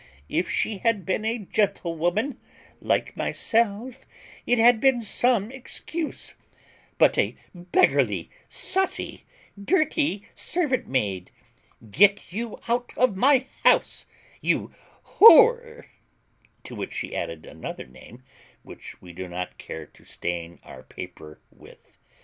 [0.29, 2.39] If she had been a gentlewoman,
[2.81, 4.07] like myself,
[4.47, 6.33] it had been some excuse;
[6.97, 9.25] but a beggarly, saucy,
[9.63, 11.29] dirty servant maid.
[11.91, 14.07] Get you out of my house,
[14.41, 14.73] you
[15.05, 15.85] whore."
[16.63, 18.23] To which she added another name,
[18.63, 21.99] which we do not care to stain our paper with.